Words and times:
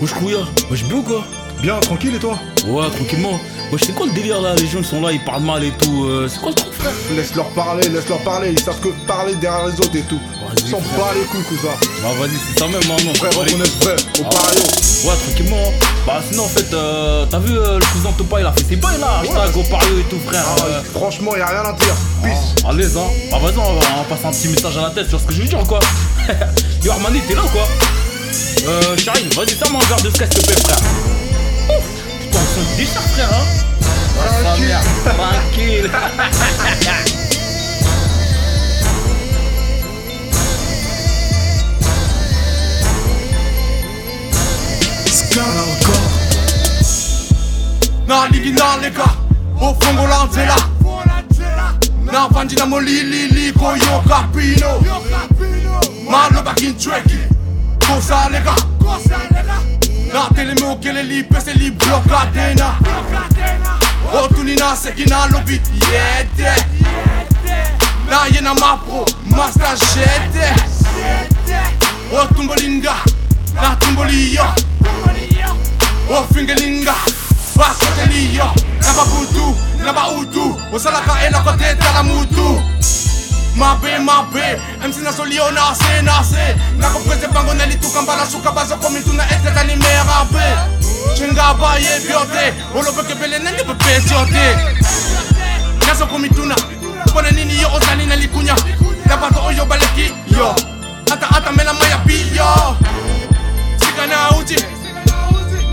Wesh 0.00 0.12
Kouya, 0.14 0.38
wesh 0.70 0.84
bien 0.84 0.96
ou 0.98 1.02
quoi 1.02 1.24
Bien, 1.62 1.78
tranquille 1.80 2.14
et 2.14 2.18
toi 2.18 2.38
Ouais, 2.66 2.86
tranquillement. 2.90 3.40
Wesh, 3.72 3.80
c'est 3.86 3.94
quoi 3.94 4.06
le 4.06 4.12
délire 4.12 4.40
là 4.42 4.54
Les 4.56 4.66
gens 4.66 4.78
ils 4.80 4.84
sont 4.84 5.00
là, 5.00 5.10
ils 5.10 5.24
parlent 5.24 5.42
mal 5.42 5.64
et 5.64 5.70
tout. 5.72 6.04
euh, 6.04 6.28
c'est 6.28 6.38
quoi 6.38 6.50
le 6.50 6.54
truc, 6.54 6.72
frère 6.74 6.92
Laisse-leur 7.16 7.46
parler, 7.50 7.88
laisse-leur 7.88 8.18
parler, 8.18 8.50
ils 8.52 8.60
savent 8.60 8.78
que 8.80 8.88
parler 9.06 9.34
derrière 9.36 9.66
les 9.66 9.72
autres 9.80 9.96
et 9.96 10.02
tout. 10.02 10.20
Ils 10.58 10.70
s'en 10.70 10.78
bat 10.78 11.12
les 11.14 11.22
couilles, 11.24 11.42
cousin. 11.44 11.72
Bah, 12.02 12.08
vas-y, 12.20 12.30
c'est 12.52 12.58
ça 12.58 12.66
même, 12.66 12.76
hein, 12.84 13.02
non 13.06 13.14
Frère, 13.14 13.30
Allez. 13.40 13.52
reconnaisse 13.52 13.76
vrai, 13.80 13.96
au 14.20 14.24
Ah. 14.26 14.28
pareil. 14.34 14.62
Ouais, 15.04 15.14
tranquillement. 15.24 15.72
Bah, 16.06 16.20
sinon, 16.30 16.44
en 16.44 16.48
fait, 16.48 16.74
euh, 16.74 17.24
t'as 17.30 17.38
vu 17.38 17.56
euh, 17.56 17.78
le 17.78 17.84
cousin 17.92 18.12
Topa, 18.18 18.40
il 18.40 18.46
a 18.46 18.52
fait 18.52 18.64
ses 18.68 18.76
bails 18.76 19.00
là. 19.00 19.20
Hashtag 19.22 19.56
au 19.56 19.62
Pario 19.70 19.98
et 19.98 20.02
tout, 20.10 20.18
frère. 20.26 20.44
Ah, 20.46 20.62
euh, 20.68 20.82
franchement, 20.94 21.34
y 21.36 21.40
a 21.40 21.46
rien 21.46 21.60
à 21.62 21.72
dire. 21.72 21.94
Peace. 22.22 22.64
À 22.68 22.72
l'aise, 22.74 22.96
hein. 22.98 23.08
Bah, 23.30 23.38
vas-y, 23.42 23.56
on 23.56 23.62
va, 23.62 23.80
on 23.94 23.98
va 24.02 24.04
passer 24.08 24.26
un 24.26 24.30
petit 24.32 24.48
message 24.48 24.76
à 24.76 24.82
la 24.82 24.90
tête 24.90 25.08
sur 25.08 25.18
ce 25.20 25.24
que 25.24 25.32
je 25.32 25.40
veux 25.42 25.48
dire, 25.48 25.58
quoi. 25.66 25.80
Yo, 26.84 26.92
Armani, 26.92 27.20
t'es 27.26 27.34
là 27.34 27.42
ou 27.44 27.48
quoi 27.48 27.66
Euh, 28.68 28.96
Charine, 28.96 29.28
vas-y, 29.36 29.50
serre-moi 29.56 29.80
un 29.82 29.88
verre 29.88 30.02
de 30.02 30.10
sky, 30.10 30.24
s'il 30.30 30.42
te 30.42 30.46
plaît, 30.52 30.62
frère. 30.62 30.78
Ouf 31.76 31.84
Putain, 32.20 32.38
on 32.38 32.60
se 32.60 32.76
déchire, 32.76 33.02
frère, 33.14 33.30
hein. 33.32 33.46
Ah, 34.18 34.28
sa 34.28 34.42
Tranquille. 34.42 35.90
tranquille. 35.90 35.90
nalinginaleka 48.06 49.04
ofongolanzela 49.60 50.56
navandina 52.12 52.66
molilili 52.66 53.52
koyoka 53.52 54.28
pino 54.34 54.80
Gonzalega 57.86 58.54
Natelemeo 60.12 60.78
che 60.78 60.92
le 60.92 61.02
lì 61.02 61.24
pese 61.24 61.52
lì 61.52 61.70
bloccatena 61.70 62.78
O 64.10 64.26
tu 64.28 64.42
li 64.42 64.54
nase 64.56 64.92
chi 64.94 65.04
na 65.06 65.26
lo 65.26 65.40
bit 65.40 65.66
Iete 65.90 66.66
Na 68.08 68.28
jena 68.30 68.52
mapro 68.54 69.04
Masta 69.24 69.74
jete 69.74 70.54
O 72.10 72.26
tumbolinga 72.34 72.94
Na 73.54 73.76
tumbolio 73.76 74.54
O 76.08 76.26
fingelinga 76.32 76.94
Basotelio 77.54 78.52
Na 78.80 78.92
babutu 78.92 79.56
Na 79.78 79.92
bautu 79.92 80.60
O 80.72 80.78
salaka 80.78 81.26
e 81.26 81.30
la 81.30 81.40
koteta 81.40 81.92
la 81.92 82.02
mutu 82.02 82.62
mabe 83.56 83.98
mabe 83.98 84.60
mc 84.88 84.96
nasoli 85.02 85.36
yo 85.36 85.50
nase 85.50 86.02
nase 86.02 86.56
nakoprese 86.78 87.28
bango 87.28 87.54
na 87.54 87.66
lituka 87.66 88.02
mbala 88.02 88.26
suka 88.26 88.52
bazokomituna 88.52 89.24
eteta 89.30 89.64
nimera 89.64 90.24
be 90.32 90.46
cenga 91.16 91.54
bayebi 91.54 92.12
yo 92.12 92.24
te 92.24 92.54
olobekebele 92.78 93.38
nenge 93.38 93.64
bepesi 93.64 94.14
yo 94.14 94.26
te 94.26 94.56
nazokomituna 95.86 96.56
mpona 97.06 97.30
nini 97.30 97.62
yo 97.62 97.68
ozali 97.74 98.06
na 98.06 98.16
likunya. 98.16 98.56
Na 99.06 99.16
bato 99.16 99.44
oyo 99.46 99.64
baleki 99.64 100.12
yo. 100.38 100.54
Ata 101.12 101.30
atamela 101.30 101.72
maya 101.72 101.98
biyo 101.98 102.76
sika 103.78 104.06
na 104.06 104.30
uti 104.30 104.56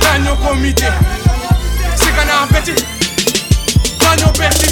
nanyokomi 0.00 0.72
te 0.72 0.92
sika 1.94 2.24
na 2.24 2.46
beti 2.46 2.84
nanyobeti 4.00 4.58
te 4.58 4.65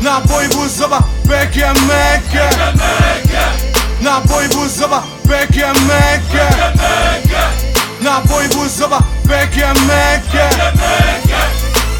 Na 0.00 0.20
boju 0.20 0.68
zaba 0.68 1.00
peke 1.28 1.66
meke. 1.86 2.46
Na 4.00 4.20
boju 4.20 4.68
zaba 4.68 5.02
peke 5.28 5.66
meke. 5.88 6.46
Na 8.00 8.20
boju 8.20 8.68
zaba 8.68 9.00
peke 9.28 9.66
meke. 9.86 10.46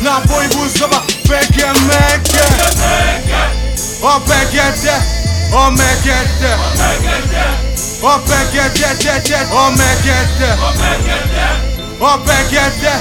Na 0.02 0.20
boju 0.20 0.68
zaba 0.78 1.02
peke 1.28 1.66
meke. 1.88 2.44
O 4.02 4.20
pekete, 4.20 4.94
o 5.52 5.70
mekete 5.70 6.56
O 8.02 8.18
pekete, 8.18 8.96
te 8.98 9.20
te 9.20 9.38
o 9.52 9.70
mekete 9.70 10.50
O 12.00 12.18
pekete, 12.18 12.94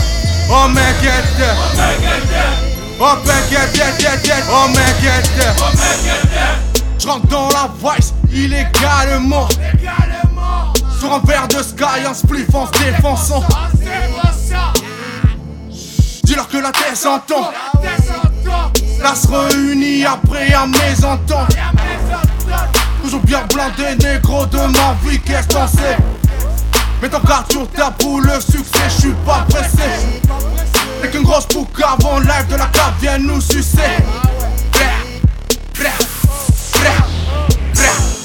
o 0.50 0.68
mekete 0.68 1.50
O 1.80 1.81
mekete 1.88 2.69
opekete 3.00 3.84
omekete 3.84 4.44
opekete 4.50 4.52
omekete 4.52 4.52
opekete 4.52 4.52
omekete 4.52 5.50
opekete 5.60 5.62
omekete 5.62 6.70
Je 7.00 7.08
rentre 7.08 7.28
dans 7.28 7.48
la 7.50 7.70
voice 7.80 8.14
illégalement 8.32 9.48
Sur 11.00 11.14
un 11.14 11.20
verre 11.20 11.48
de 11.48 11.64
sky, 11.64 12.06
un 12.06 12.14
spliff 12.14 12.54
en 12.54 12.68
se 12.68 12.72
défonçant. 12.84 13.44
Dis-leur 16.24 16.48
que 16.50 16.58
la 16.58 16.72
terre 16.72 16.96
s'entend. 16.96 17.52
Là 19.02 19.16
se 19.16 19.28
réunit 19.30 20.06
après 20.06 20.54
un 20.54 20.68
mésentente. 20.68 21.56
Toujours 23.02 23.22
bien 23.22 23.44
blindé, 23.54 23.96
négro 24.04 24.46
de 24.46 24.58
ma 24.58 24.94
vie, 25.06 25.22
qu'est-ce 25.22 25.48
qu'on 25.48 25.68
sait? 25.68 25.98
Mets 27.02 27.08
ton 27.08 27.20
garde 27.20 27.50
sur 27.50 27.66
ta 27.70 27.92
pour 27.92 28.20
le 28.20 28.42
succès, 28.42 28.90
je 28.90 29.02
suis 29.02 29.14
pas 29.26 29.46
pressé 29.48 30.20
Dès 31.02 31.10
qu'une 31.10 31.24
grosse 31.24 31.48
boucle 31.48 31.84
avant 31.84 32.20
live 32.20 32.48
de 32.50 32.56
la 32.56 32.66
cave 32.66 32.94
vient 33.02 33.18
nous 33.18 33.42
sucer. 33.42 33.98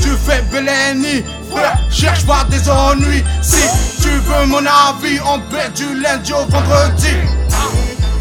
Tu 0.03 0.11
fais 0.27 0.43
Beleni, 0.51 1.25
frère, 1.51 1.79
cherche 1.91 2.27
pas 2.27 2.45
des 2.51 2.69
ennuis. 2.69 3.25
Si 3.43 4.03
tu 4.03 4.09
veux 4.09 4.47
mon 4.47 4.59
avis, 4.59 5.19
on 5.27 5.39
baie 5.53 5.71
du 5.75 6.01
lundi 6.01 6.33
au 6.33 6.45
vendredi. 6.51 7.15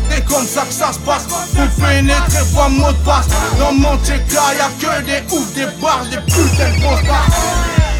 C'est 0.09 0.25
comme 0.25 0.45
ça 0.45 0.61
que 0.61 0.73
ça 0.73 0.93
se 0.93 0.99
passe 0.99 1.23
Pour 1.25 1.67
pénétrer 1.83 2.43
pas 2.55 2.69
mot 2.69 2.91
de 2.91 2.97
passe. 2.97 3.27
Dans 3.57 3.73
mon 3.73 3.97
TK 3.97 4.33
y'a 4.33 4.69
que 4.79 5.01
des 5.01 5.35
ouf, 5.35 5.53
des 5.55 5.65
barres, 5.81 6.05
des 6.11 6.17
putains 6.17 6.71
de 6.71 6.81
grosses 6.81 7.01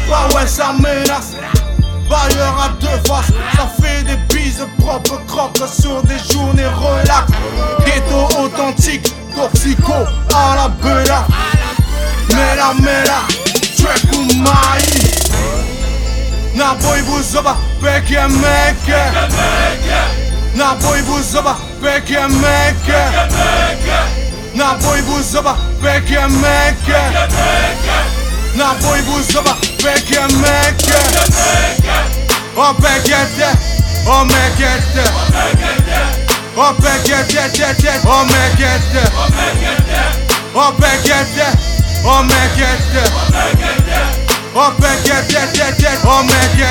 Bah 0.08 0.28
ouais 0.34 0.46
ça 0.46 0.72
menace. 0.74 1.32
Bailleur 2.08 2.60
à 2.60 2.68
deux 2.80 3.08
faces. 3.08 3.32
Ça 3.56 3.68
fait 3.80 4.04
des 4.04 4.16
bises 4.34 4.64
propres 4.78 5.20
croques 5.26 5.58
sur 5.68 6.02
des 6.04 6.18
journées 6.32 6.43
mera 12.72 12.74
mera 12.74 13.20
Człeku 13.76 14.24
mai 14.34 14.82
Naboj 16.54 17.02
buzoba, 17.02 17.56
peke 17.80 18.28
meke 18.28 19.12
Naboj 20.54 21.02
buzoba, 21.02 21.56
peke 21.82 22.28
meke 22.28 23.10
Naboj 24.54 25.02
buzoba, 25.02 25.56
peke 25.82 26.28
meke 26.28 27.00
Naboj 28.56 29.02
buzoba, 29.02 29.56
peke 29.82 30.20
meke 30.20 30.98
O 32.56 32.74
pekete, 32.74 33.48
o 34.06 34.24
mekete 34.24 35.04
O 36.56 36.74
pekete, 36.74 37.50
o 38.06 38.24
mekete 38.24 39.10
O 39.14 39.32
pekete, 39.52 40.04
o 40.54 40.72
mekete 40.72 41.73
Oh, 42.06 42.20
man, 42.22 42.48
get 42.56 42.78
that. 42.92 43.08
Oh, 43.16 43.32
man, 43.32 43.56
get 43.56 43.80
that. 43.88 44.12
Oh, 44.52 44.76
man, 44.76 44.98
get 45.04 45.24
that. 45.24 46.04
Oh, 46.04 46.20
man, 46.20 46.56
get. 46.58 46.63